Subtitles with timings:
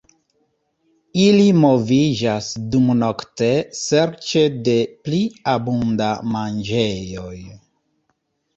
[1.25, 3.51] Ili moviĝas dumnokte
[3.81, 5.21] serĉe de pli
[5.55, 7.39] abunda manĝejoj.